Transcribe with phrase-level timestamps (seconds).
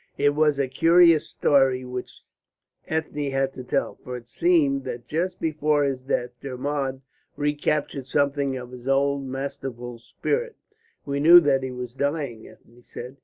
[0.17, 2.21] It was a curious story which
[2.87, 7.01] Ethne had to tell, for it seemed that just before his death Dermod
[7.37, 10.55] recaptured something of his old masterful spirit.
[11.05, 13.17] "We knew that he was dying," Ethne said.